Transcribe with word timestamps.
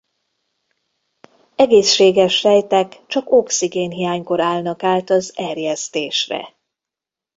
Egészséges 1.55 2.35
sejtek 2.37 3.05
csak 3.07 3.31
oxigénhiánykor 3.31 4.39
állnak 4.39 4.83
át 4.83 5.09
az 5.09 5.33
erjesztésre. 5.37 6.55